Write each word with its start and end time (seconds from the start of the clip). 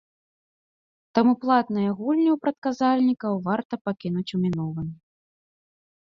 Таму 1.17 1.33
платныя 1.41 1.89
гульні 1.99 2.25
ў 2.35 2.41
прадказальнікаў 2.45 3.33
варта 3.49 3.73
пакінуць 3.89 4.25
у 4.39 4.41
мінулым. 4.47 4.89